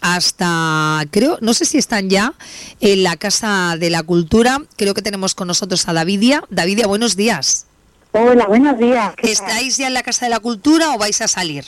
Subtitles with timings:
[0.00, 2.34] hasta, creo, no sé si están ya
[2.80, 4.62] en la Casa de la Cultura.
[4.76, 6.42] Creo que tenemos con nosotros a Davidia.
[6.48, 7.66] Davidia, buenos días.
[8.12, 9.14] Hola, buenos días.
[9.22, 11.64] ¿Estáis ya en la Casa de la Cultura o vais a salir?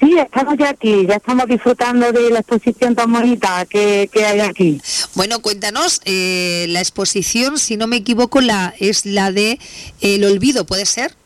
[0.00, 4.38] Sí, estamos ya aquí, ya estamos disfrutando de la exposición tan bonita que, que hay
[4.38, 4.80] aquí.
[5.16, 9.58] Bueno, cuéntanos, eh, la exposición, si no me equivoco, la es la de
[10.00, 11.16] El Olvido, ¿puede ser?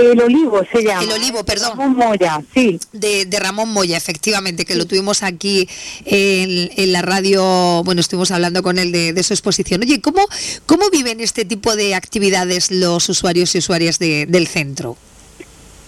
[0.00, 1.02] El olivo se llama.
[1.02, 1.70] El olivo, perdón.
[1.76, 2.78] Ramón Moya, sí.
[2.92, 5.68] De, de Ramón Moya, efectivamente, que lo tuvimos aquí
[6.04, 9.82] en, en la radio, bueno, estuvimos hablando con él de, de su exposición.
[9.82, 10.26] Oye, ¿cómo,
[10.66, 14.96] ¿cómo viven este tipo de actividades los usuarios y usuarias de- del centro?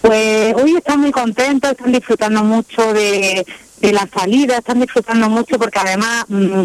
[0.03, 3.45] Pues hoy están muy contentos, están disfrutando mucho de,
[3.81, 6.63] de la salida, están disfrutando mucho porque además mm,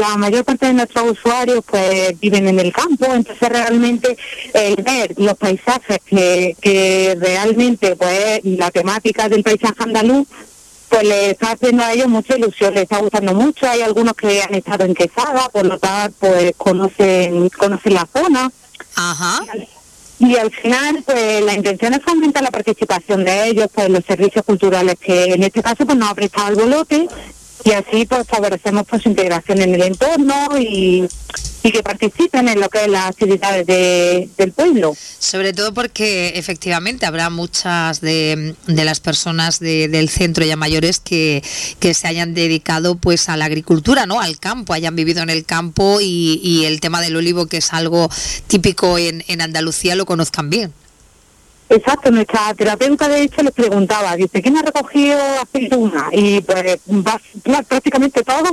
[0.00, 4.16] la mayor parte de nuestros usuarios pues viven en el campo, entonces realmente
[4.52, 10.26] el ver los paisajes que, que realmente pues la temática del paisaje andaluz
[10.88, 14.42] pues le está haciendo a ellos mucha ilusión, les está gustando mucho, hay algunos que
[14.42, 18.50] han estado en Quesada, por lo tanto pues conocen, conocen la zona.
[18.94, 19.40] Ajá.
[20.18, 24.44] Y al final, pues la intención es fomentar la participación de ellos, pues los servicios
[24.44, 27.08] culturales que en este caso pues nos ha prestado el bolote
[27.66, 31.04] y así pues favorecemos pues su integración en el entorno y,
[31.64, 34.96] y que participen en lo que es las actividades de- del pueblo.
[35.18, 41.00] Sobre todo porque efectivamente habrá muchas de, de las personas de- del centro ya mayores
[41.00, 41.42] que,
[41.80, 44.20] que se hayan dedicado pues a la agricultura, ¿no?
[44.20, 47.72] Al campo, hayan vivido en el campo y, y el tema del olivo, que es
[47.72, 48.08] algo
[48.46, 50.72] típico en, en Andalucía, lo conozcan bien.
[51.68, 56.08] Exacto, nuestra terapeuta de hecho les preguntaba, dice, ¿quién ha recogido aceituna?
[56.12, 56.78] Y pues
[57.66, 58.52] prácticamente todos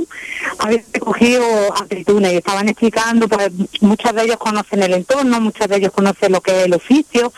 [0.58, 5.76] habían recogido aceituna y estaban explicando, pues muchos de ellos conocen el entorno, muchos de
[5.76, 7.32] ellos conocen lo que es el oficio,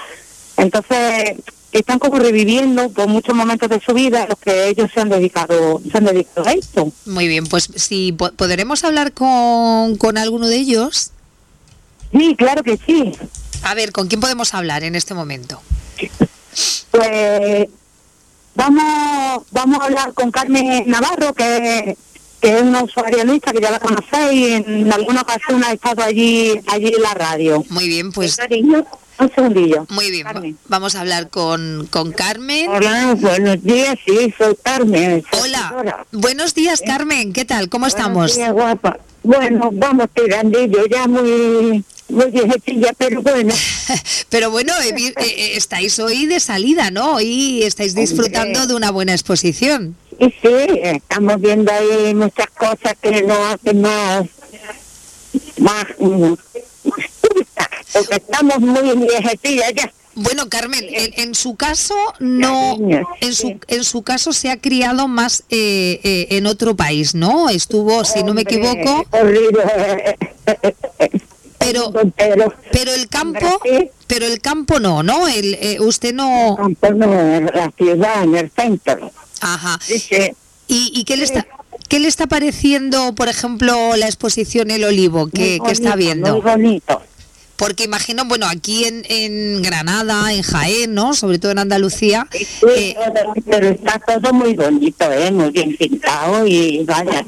[0.56, 1.34] entonces
[1.72, 5.10] están como reviviendo por muchos momentos de su vida en los que ellos se han
[5.10, 6.91] dedicado, se han dedicado a esto.
[7.04, 11.10] Muy bien, pues si po- podremos hablar con, con alguno de ellos.
[12.12, 13.12] Sí, claro que sí.
[13.62, 15.60] A ver, ¿con quién podemos hablar en este momento?
[16.91, 17.69] Pues
[18.54, 21.97] vamos, vamos a hablar con Carmen Navarro, que,
[22.41, 26.03] que es una usuaria nuestra, que ya la conocéis, y en alguna ocasión ha estado
[26.03, 27.64] allí, allí en la radio.
[27.70, 28.36] Muy bien, pues
[29.19, 29.86] un segundillo.
[29.88, 30.25] muy bien.
[30.25, 30.58] Carmen.
[30.69, 32.69] Vamos a hablar con, con Carmen.
[32.69, 35.25] Hola, buenos días, sí, soy Carmen.
[35.32, 37.69] Hola, buenos días Carmen, ¿qué tal?
[37.69, 38.38] ¿Cómo estamos?
[38.52, 38.98] guapa.
[39.22, 43.55] Bueno, vamos tirandillo, ya muy, muy viejecilla, pero bueno.
[44.28, 47.15] Pero bueno, eh, eh, eh, estáis hoy de salida, ¿no?
[47.15, 49.97] Hoy estáis disfrutando de una buena exposición.
[50.19, 54.27] Y sí, estamos viendo ahí muchas cosas que nos hacen más,
[55.59, 56.39] más, más
[57.93, 59.93] porque estamos muy viejecillas ya.
[60.15, 62.78] Bueno, Carmen, en, en su caso no,
[63.21, 63.61] en su sí.
[63.69, 67.50] en su caso se ha criado más eh, eh, en otro país, ¿no?
[67.50, 69.05] Estuvo, si no me equivoco.
[71.92, 73.91] Pero pero pero el campo, sí.
[74.06, 75.28] pero el campo no, ¿no?
[75.28, 79.10] El, eh, usted no, campo no, en la ciudad, en el centro.
[79.41, 79.78] ajá.
[79.88, 80.34] Dice,
[80.69, 81.46] ¿Y, y qué le está
[81.88, 86.32] qué le está pareciendo, por ejemplo, la exposición El Olivo que, está viendo?
[86.32, 87.02] Muy bonito.
[87.56, 91.15] Porque imagino, bueno, aquí en, en Granada, en Jaén, ¿no?
[91.15, 92.97] Sobre todo en Andalucía, Sí, eh,
[93.49, 95.31] pero está todo muy bonito, ¿eh?
[95.31, 97.25] Muy bien pintado y vaya.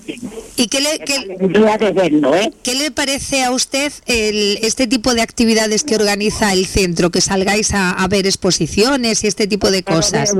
[0.56, 1.36] ¿y qué le, qué,
[1.78, 2.52] de verlo, ¿eh?
[2.62, 7.10] qué le parece a usted el, este tipo de actividades que organiza el centro?
[7.10, 10.34] Que salgáis a, a ver exposiciones y este tipo de cosas.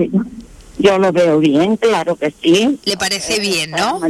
[0.78, 2.78] Yo lo veo bien, claro que sí.
[2.84, 4.00] ¿Le parece bien, no?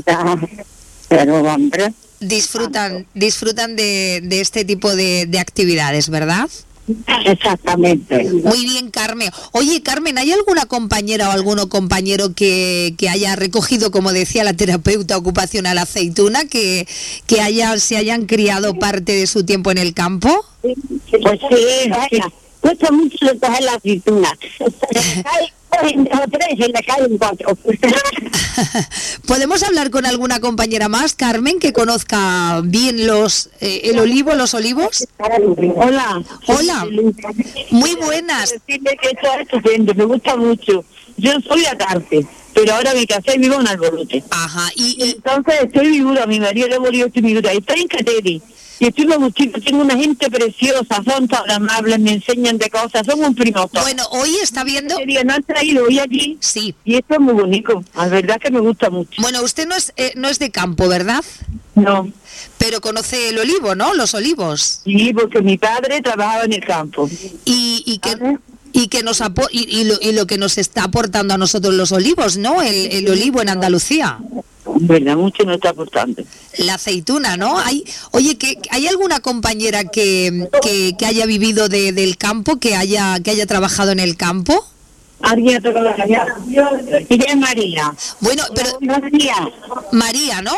[1.09, 6.49] Pero, hombre, Disfrutan, disfrutan de, de este tipo de, de actividades, ¿verdad?
[7.25, 8.25] exactamente.
[8.25, 9.31] Muy bien, Carmen.
[9.53, 14.55] Oye, Carmen, ¿hay alguna compañera o alguno compañero que, que haya recogido, como decía la
[14.55, 16.87] terapeuta ocupacional aceituna, que,
[17.27, 20.45] que haya, se hayan criado parte de su tiempo en el campo?
[20.63, 20.75] Pues
[22.11, 22.21] sí.
[22.61, 24.39] Cuesta mucho coger la aceituna.
[25.71, 27.57] O tres y caen cuatro.
[29.27, 34.55] ¿Podemos hablar con alguna compañera más, Carmen, que conozca bien los eh, el olivo, los
[34.55, 35.07] olivos?
[35.77, 36.23] Hola.
[36.47, 36.87] Hola.
[37.71, 38.51] Muy buenas.
[38.67, 40.85] Decirle que esto es estupendo, me gusta mucho.
[41.17, 42.25] Yo soy atarte,
[42.55, 44.23] pero ahora mi casa y vivo en Alborote.
[44.31, 44.71] Ajá.
[44.75, 47.53] Y, y- Entonces estoy viuda, mi marido le murió, estoy viuda.
[47.53, 48.43] Estoy en Cateri.
[48.81, 53.05] Y estoy muy gustito, tengo una gente preciosa, son tan amables, me enseñan de cosas,
[53.07, 53.67] son un primo.
[53.69, 53.83] todo.
[53.83, 54.97] bueno, hoy está viendo.
[55.05, 56.75] Día no han traído hoy aquí Sí.
[56.85, 57.83] y esto es muy bonito.
[57.97, 59.21] La verdad que me gusta mucho.
[59.21, 61.25] Bueno, usted no es eh, no es de campo, ¿verdad?
[61.75, 62.11] No,
[62.57, 63.95] Pero conoce el olivo, ¿no?
[63.95, 64.81] Los olivos.
[64.85, 67.09] sí, porque mi padre trabajaba en el campo.
[67.45, 68.39] ¿Y, y qué, A ver.
[68.73, 71.73] Y que nos apo- y, y lo, y lo que nos está aportando a nosotros
[71.75, 72.61] los olivos, ¿no?
[72.63, 74.19] El, el olivo en Andalucía.
[74.81, 75.17] ¿Verdad?
[75.17, 76.23] Mucho no está aportando.
[76.59, 77.59] La aceituna, ¿no?
[77.59, 82.75] Hay, oye, que ¿hay alguna compañera que, que, que haya vivido de- del campo, que
[82.77, 84.65] haya, que haya trabajado en el campo?
[85.21, 86.37] Alguien toca la cañada.
[87.09, 87.93] Y es María.
[88.21, 88.79] Bueno, pero
[89.11, 89.37] días.
[89.93, 90.55] María, ¿no?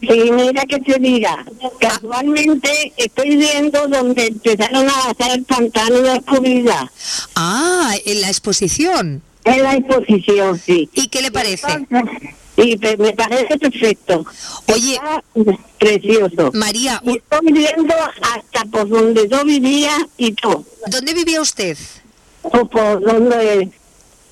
[0.00, 1.44] Sí, mira que te diga.
[1.78, 6.90] Casualmente estoy viendo donde empezaron a hacer pantanos de comida.
[7.36, 9.20] Ah, en la exposición.
[9.44, 10.88] En la exposición, sí.
[10.94, 11.66] ¿Y qué le parece?
[12.56, 14.24] Y me parece perfecto.
[14.66, 15.22] Oye, Está
[15.78, 16.50] precioso.
[16.52, 20.64] María, Y estoy viendo hasta por donde yo vivía y todo.
[20.88, 21.76] ¿dónde vivía usted?
[22.42, 23.70] O por donde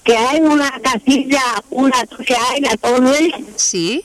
[0.04, 4.04] que hay una casilla, una que hay la torre, Sí.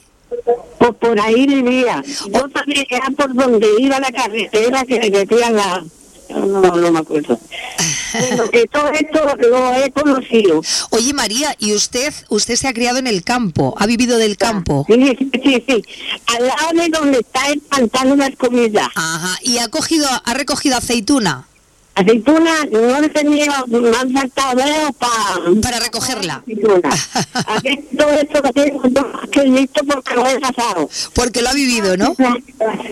[0.77, 2.03] pues por ahí vivía.
[2.31, 5.83] Yo sabía que era por donde iba la carretera que le metían la...
[6.29, 7.39] No, no me acuerdo.
[8.51, 10.61] Que todo esto lo he conocido.
[10.91, 13.75] Oye, María, ¿y usted, usted se ha criado en el campo?
[13.77, 14.85] ¿Ha vivido del campo?
[14.87, 15.83] Sí, sí, sí, sí.
[16.27, 18.91] Al lado de donde está el pantano de comida.
[18.95, 19.37] Ajá.
[19.41, 21.47] ¿Y ha cogido, ha recogido aceituna
[21.95, 25.61] Aceituna no le tenía, me han faltado dedos para...
[25.61, 26.35] para recogerla?
[26.35, 26.89] aceituna.
[27.47, 28.81] Aquí todo esto que tengo
[29.31, 30.89] que listo porque lo he pasado.
[31.13, 32.13] Porque lo ha vivido, ¿no?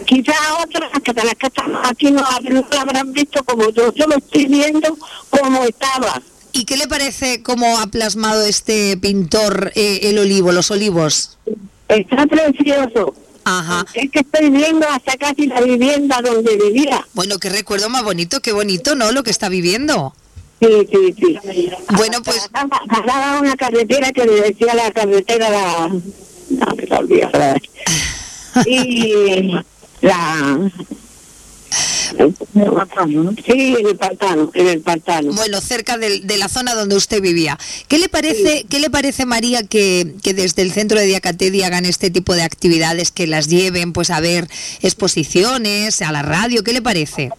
[0.05, 3.93] Quizás otras que las que estamos aquí no, no habrán visto como yo.
[3.93, 4.97] Yo lo estoy viendo
[5.29, 6.21] como estaba.
[6.53, 11.37] ¿Y qué le parece cómo ha plasmado este pintor eh, el olivo, los olivos?
[11.89, 13.13] Está precioso.
[13.45, 13.85] Ajá.
[13.93, 17.05] Es que estoy viendo hasta casi la vivienda donde vivía.
[17.13, 19.11] Bueno, qué recuerdo más bonito, qué bonito, ¿no?
[19.11, 20.13] Lo que está viviendo.
[20.61, 21.69] Sí, sí, sí.
[21.97, 22.49] Bueno, pues-
[22.87, 25.87] Pasaba una carretera que le decía la carretera la...
[26.49, 27.29] No, que se olvidó.
[28.65, 29.51] Y
[30.01, 30.71] la...
[33.45, 35.33] Sí, en el pantano, en el pantano.
[35.33, 37.57] Bueno, cerca de, la zona donde usted vivía.
[37.87, 41.85] ¿Qué le parece, ¿qué le parece María, que, que desde el centro de Diacatedi hagan
[41.85, 44.47] este tipo de actividades, que las lleven pues a ver
[44.81, 46.63] exposiciones, a la radio?
[46.63, 47.29] ¿Qué le parece?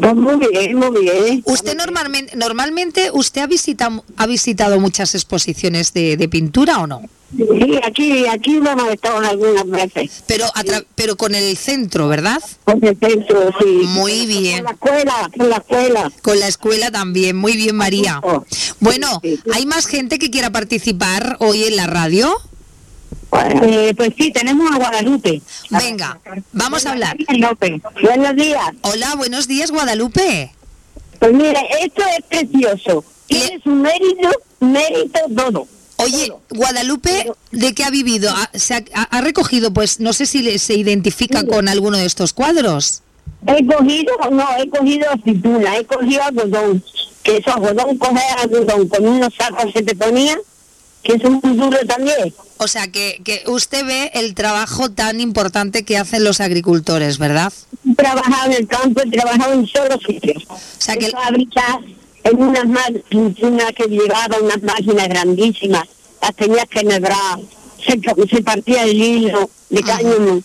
[0.00, 1.42] Pues muy bien, muy bien.
[1.46, 7.02] Usted normalmente, normalmente usted ha visitado, ha visitado muchas exposiciones de, de pintura o no?
[7.36, 10.24] Sí, aquí, aquí hemos estado algunas veces.
[10.26, 10.46] Pero,
[10.94, 12.42] pero con el centro, ¿verdad?
[12.64, 13.66] Con el centro, sí.
[13.66, 14.64] Muy bien.
[14.64, 16.12] Con la escuela, con la escuela.
[16.22, 17.36] Con la escuela también.
[17.36, 18.22] Muy bien, María.
[18.80, 19.20] Bueno,
[19.52, 22.34] ¿hay más gente que quiera participar hoy en la radio?
[23.32, 25.42] Eh, pues sí, tenemos a Guadalupe.
[25.70, 26.18] Venga,
[26.52, 27.16] vamos a hablar.
[27.28, 27.80] López.
[28.02, 28.70] Buenos días.
[28.82, 30.52] Hola, buenos días, Guadalupe.
[31.18, 33.04] Pues mire, esto es precioso.
[33.26, 34.30] Tiene su mérito,
[34.60, 35.66] mérito todo.
[35.96, 38.30] Oye, Guadalupe, ¿de qué ha vivido?
[38.30, 42.06] ¿Ha, se ha, ha recogido, pues, no sé si le- se identifica con alguno de
[42.06, 43.02] estos cuadros?
[43.46, 46.82] He cogido, no, he cogido aceituna, he cogido algodón.
[47.24, 50.38] Que eso algodón, coger algodón con unos sacos que te ponía,
[51.08, 52.34] que es muy duro también.
[52.58, 57.52] O sea, que, que usted ve el trabajo tan importante que hacen los agricultores, ¿verdad?
[57.88, 60.44] He trabajado en el campo, he trabajado en solo sitios.
[60.48, 61.78] O sea, que fábricas,
[62.24, 65.88] en unas máquinas que llevaban unas máquinas grandísimas,
[66.20, 67.38] las tenías que nebrar,
[67.92, 70.42] se, se partía el hilo de cáñamo.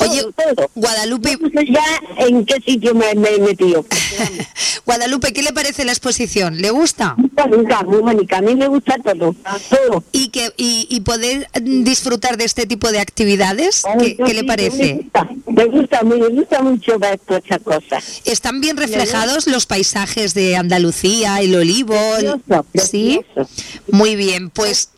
[0.00, 0.70] Oye, todo.
[0.74, 1.84] Guadalupe, No sé ya
[2.26, 3.84] en qué sitio me, me he metido.
[4.86, 6.60] Guadalupe, ¿qué le parece la exposición?
[6.60, 7.14] ¿Le gusta?
[7.16, 8.38] Muy bonita, muy bonita.
[8.38, 9.34] A mí me gusta todo,
[9.70, 10.04] todo.
[10.12, 14.40] Y que y, y poder disfrutar de este tipo de actividades, ¿qué, Yo qué le
[14.40, 14.92] sí, Me parece?
[14.94, 18.04] gusta, me gusta, me gusta mucho ver todas esas cosas.
[18.24, 21.94] ¿Están bien reflejados los paisajes de Andalucía, el olivo?
[22.16, 23.50] el- Precioso, Sí, precioso.
[23.90, 24.88] muy bien, pues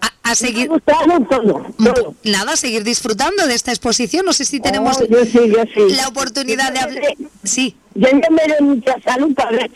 [0.00, 0.92] a, a Me seguir, gusta
[1.28, 2.14] todo, todo.
[2.24, 4.24] nada, a seguir disfrutando de esta exposición.
[4.24, 5.94] No sé si tenemos Oh, yo sí, yo sí.
[5.94, 7.02] la oportunidad de hablar.
[7.44, 9.68] Sí, Yo me mucha salud para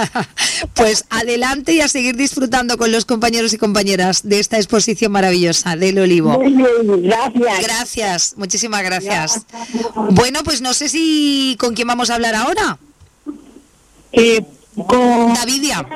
[0.74, 5.76] pues adelante y a seguir disfrutando con los compañeros y compañeras de esta exposición maravillosa
[5.76, 6.38] del olivo.
[6.38, 7.60] Muy bien, gracias.
[7.62, 9.46] Gracias, muchísimas gracias.
[10.10, 12.78] Bueno, pues no sé si con quién vamos a hablar ahora.
[14.12, 14.42] Eh,
[14.86, 15.86] con, Davidia.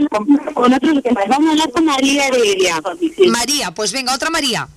[0.54, 1.24] con, otros temas.
[1.28, 2.80] Vamos a hablar con María Heredia.
[3.28, 4.68] María, pues venga, otra María.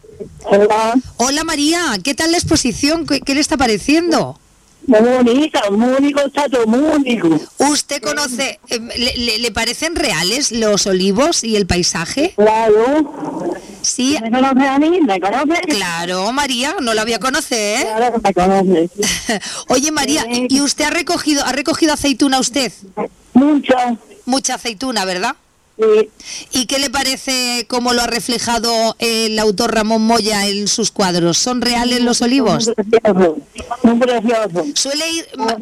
[0.45, 0.95] Hola.
[1.17, 3.05] Hola María, ¿qué tal la exposición?
[3.05, 4.39] ¿Qué, qué le está pareciendo?
[4.87, 7.39] Muy bonita, muy bonito, está todo muy bonito.
[7.57, 12.33] ¿Usted conoce, eh, le, le- le parecen reales los olivos y el paisaje?
[12.37, 13.53] Claro.
[13.81, 15.01] Sí, ¿Me conoce a mí?
[15.01, 15.61] ¿Me conoce?
[15.67, 17.85] claro, María, no la voy a conocer.
[17.85, 18.89] Claro que me conoce.
[19.67, 22.71] Oye María, ¿y usted ha recogido, ha recogido aceituna usted?
[23.37, 23.75] Mucho.
[24.25, 25.35] Mucha aceituna, ¿verdad?
[25.77, 26.09] Sí.
[26.51, 31.37] ¿Y qué le parece cómo lo ha reflejado el autor Ramón Moya en sus cuadros?
[31.37, 32.71] ¿Son reales los olivos?
[33.83, 34.65] Muy precioso.
[34.73, 35.57] ¿Suele ir, Ma-.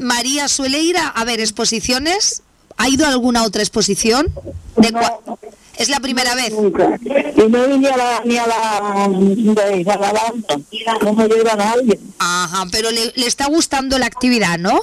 [0.00, 2.42] María, suele ir a, a ver exposiciones
[2.78, 4.32] ¿Ha ido a alguna otra exposición?
[4.76, 4.94] ¿De
[5.76, 6.52] ¿Es la primera vez?
[6.52, 10.32] Y no ni a la, ni a la, de, a la
[11.02, 12.00] no me lleva a nadie.
[12.18, 14.80] Ajá, pero le, le está gustando la actividad, ¿no?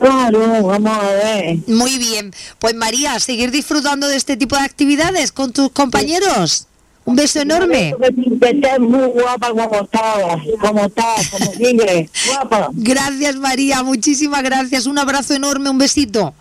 [0.00, 1.58] Claro, vamos a ver.
[1.66, 2.32] Muy bien.
[2.58, 6.66] Pues María, seguir disfrutando de este tipo de actividades con tus compañeros.
[7.04, 7.94] Un beso enorme.
[8.40, 12.68] Que estés muy guapa como estás, como estás, como sigue, guapa.
[12.74, 14.84] Gracias María, muchísimas gracias.
[14.86, 16.34] Un abrazo enorme, un besito.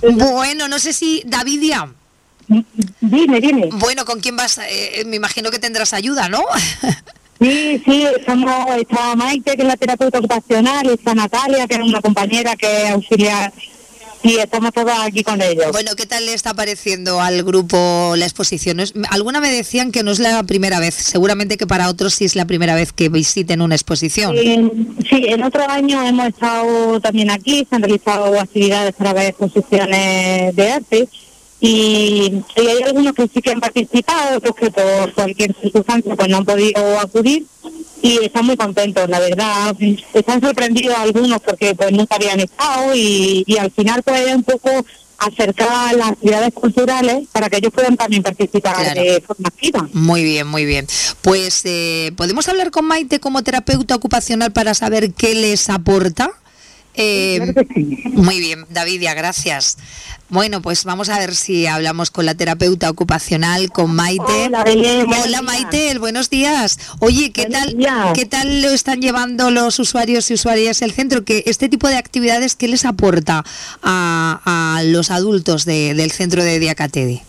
[0.00, 1.92] Bueno, no sé si Davidia.
[3.00, 3.68] Dime, dime.
[3.72, 4.58] Bueno, ¿con quién vas?
[4.58, 6.42] Eh, me imagino que tendrás ayuda, ¿no?
[7.40, 12.00] Sí, sí, estamos, está Maite, que es la terapeuta ocupacional, está Natalia, que es una
[12.00, 13.52] compañera que es auxiliar,
[14.22, 15.66] y estamos todas aquí con ellos.
[15.72, 18.80] Bueno, ¿qué tal le está pareciendo al grupo la exposición?
[19.10, 22.34] Alguna me decían que no es la primera vez, seguramente que para otros sí es
[22.34, 24.34] la primera vez que visiten una exposición.
[24.34, 30.56] Sí, en otros años hemos estado también aquí, se han realizado actividades para ver exposiciones
[30.56, 31.08] de arte
[31.60, 36.28] y, y hay algunos que sí que han participado, otros que por cualquier circunstancia pues
[36.28, 37.46] no han podido acudir
[38.02, 39.74] y están muy contentos, la verdad.
[40.12, 44.68] Están sorprendidos algunos porque pues nunca habían estado y, y al final pues un poco
[45.16, 49.00] acercar las actividades culturales para que ellos puedan también participar Claro.
[49.00, 49.88] de forma activa.
[49.94, 50.86] Muy bien, muy bien.
[51.22, 56.30] Pues eh, podemos hablar con Maite como terapeuta ocupacional para saber qué les aporta.
[56.94, 57.52] Eh.
[58.12, 59.76] Muy bien, Davidia, gracias.
[60.30, 64.46] Bueno, pues vamos a ver si hablamos con la terapeuta ocupacional, con Maite.
[64.46, 65.06] Hola, Belén.
[65.44, 66.78] Maite, buenos días.
[67.00, 68.06] Oye, ¿qué Buenos tal, días.
[68.14, 71.24] ¿qué tal lo están llevando los usuarios y usuarias del centro?
[71.24, 73.44] Que este tipo de actividades, ¿qué les aporta
[73.82, 77.20] a, a los adultos de- del centro de Diacatedi?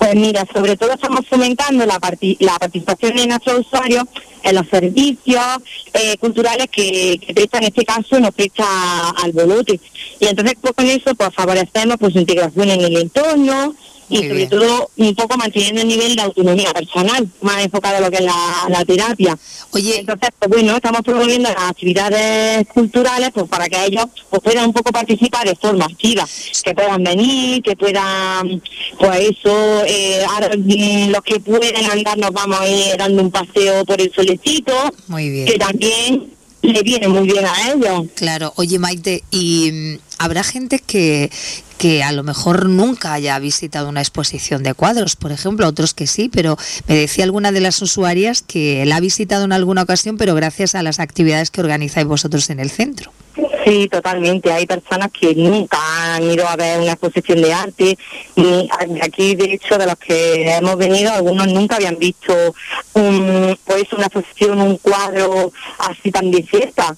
[0.00, 2.00] Pues mira, sobre todo estamos fomentando la,
[2.38, 4.04] la participación de nuestros usuarios
[4.42, 5.44] en los servicios
[5.92, 9.78] eh, culturales que, que presta en este caso nos presta al Bolote.
[10.18, 13.74] Y entonces pues, con eso pues favorecemos pues su integración en el entorno
[14.10, 18.10] y sobre todo un poco manteniendo el nivel de autonomía personal, más enfocado a lo
[18.10, 19.38] que es la, la terapia.
[19.70, 24.66] Oye, Entonces, pues bueno, estamos promoviendo las actividades culturales pues para que ellos pues, puedan
[24.66, 26.26] un poco participar de forma activa,
[26.64, 28.60] que puedan venir, que puedan,
[28.98, 33.30] pues eso, eh, ahora mm, los que pueden andar nos vamos a ir dando un
[33.30, 34.72] paseo por el solecito,
[35.06, 35.46] muy bien.
[35.46, 38.06] que también le viene muy bien a ellos.
[38.14, 41.30] Claro, oye Maite, y mm, habrá gente que,
[41.78, 46.06] que a lo mejor nunca haya visitado una exposición de cuadros, por ejemplo, otros que
[46.06, 50.16] sí, pero me decía alguna de las usuarias que la ha visitado en alguna ocasión,
[50.16, 53.12] pero gracias a las actividades que organizáis vosotros en el centro.
[53.34, 53.42] Sí,
[53.90, 54.52] totalmente.
[54.52, 55.78] Hay personas que nunca
[56.14, 57.98] han ido a ver una exposición de arte
[58.36, 58.68] y
[59.02, 62.34] aquí, de hecho, de los que hemos venido, algunos nunca habían visto
[62.94, 66.96] un, pues una exposición, un cuadro así tan de fiesta.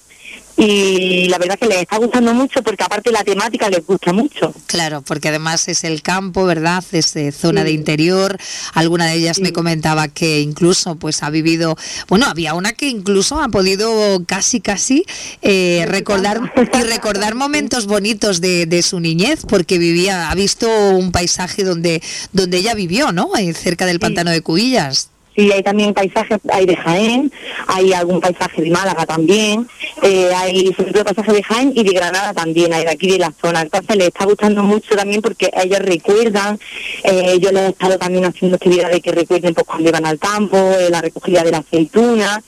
[0.55, 4.53] Y la verdad que les está gustando mucho porque aparte la temática les gusta mucho.
[4.67, 6.83] Claro, porque además es el campo, ¿verdad?
[6.91, 8.37] Es eh, zona de interior.
[8.73, 11.75] Alguna de ellas me comentaba que incluso pues ha vivido,
[12.07, 15.05] bueno, había una que incluso ha podido casi casi
[15.41, 21.11] eh, recordar y recordar momentos bonitos de, de su niñez, porque vivía, ha visto un
[21.11, 23.35] paisaje donde donde ella vivió, ¿no?
[23.37, 23.99] Eh, cerca del Sí.
[24.01, 25.09] pantano de Cubillas.
[25.35, 27.31] Sí, hay también paisajes, hay de Jaén,
[27.67, 29.67] hay algún paisaje de Málaga también,
[30.03, 33.17] eh, hay sobre todo paisajes de Jaén y de Granada también, hay de aquí de
[33.17, 33.61] la zona.
[33.61, 36.59] Entonces les está gustando mucho también porque ellos recuerdan,
[37.03, 40.57] eh, yo les he estado también haciendo actividades que recuerden pues cuando iban al campo,
[40.57, 42.43] eh, la recogida de la aceituna.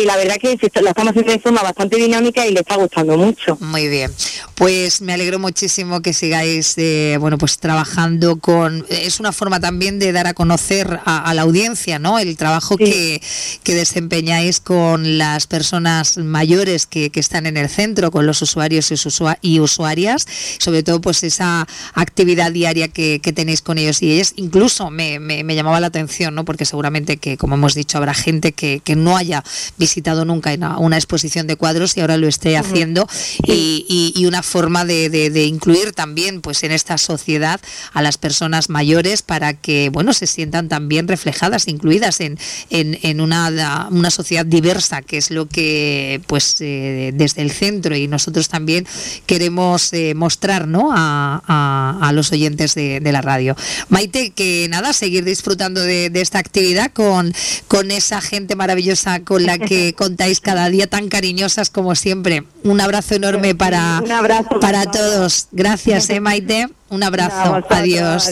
[0.00, 3.16] Y la verdad que la estamos haciendo de forma bastante dinámica y les está gustando
[3.16, 3.56] mucho.
[3.60, 4.12] Muy bien,
[4.54, 8.84] pues me alegro muchísimo que sigáis, eh, bueno, pues trabajando con.
[8.88, 12.18] Es una forma también de dar a conocer a, a la audiencia, ¿no?
[12.18, 12.84] El trabajo Sí.
[12.84, 13.22] que,
[13.62, 18.90] que desempeñáis con las personas mayores que, que están en el centro, con los usuarios
[18.90, 20.26] y, usua- y usuarias,
[20.58, 24.32] sobre todo, pues esa actividad diaria que, que tenéis con ellos y ellas.
[24.36, 26.44] Incluso me, me- me llamaba la atención, ¿no?
[26.44, 29.42] Porque seguramente que, como hemos dicho, habrá gente que, que no haya
[29.86, 33.06] visitado nunca una, una exposición de cuadros y ahora lo esté haciendo.
[33.46, 37.60] Y, y- y una forma de, de- de incluir también pues en esta sociedad
[37.92, 42.38] a las personas mayores para que bueno se sientan también reflejadas incluidas en,
[42.70, 47.94] en, en una, una sociedad diversa que es lo que pues eh, desde el centro.
[47.96, 48.86] Y nosotros también
[49.26, 50.90] queremos eh, mostrar ¿no?
[50.92, 53.54] a, a- a los oyentes de, de la radio.
[53.88, 57.32] Maite que nada seguir disfrutando de, de esta actividad con,
[57.68, 62.80] con esa gente maravillosa con la que contáis cada día tan cariñosas como siempre un
[62.80, 65.48] abrazo enorme para Un abrazo para para todos.
[65.52, 66.68] Gracias, eh, Maite.
[66.88, 68.30] Un abrazo, adiós.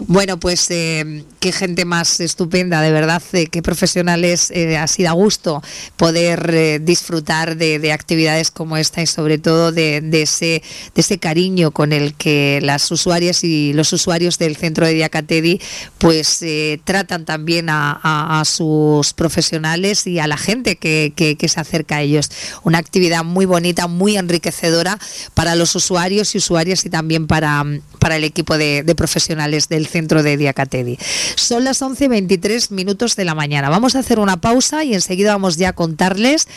[0.00, 5.08] Bueno, pues eh, qué gente más estupenda, de verdad, eh, qué profesionales, eh, ha sido
[5.08, 5.62] a gusto
[5.96, 10.62] poder disfrutar de, actividades como esta y sobre todo de, ese,
[10.94, 15.58] de ese cariño con el que las usuarias y los usuarios del centro de Diacatedi
[15.96, 16.44] pues
[16.84, 22.30] tratan también a, sus profesionales y a la gente que, que se acerca a ellos.
[22.64, 24.98] Una actividad muy bonita, muy enriquecedora
[25.32, 27.64] para los usuarios y usuarias y también para
[27.98, 30.98] para el equipo de, profesionales del centro de Diacatedi.
[31.36, 33.70] Son las 11.23 minutos de la mañana.
[33.70, 36.48] Vamos a hacer una pausa y enseguida vamos ya a contarles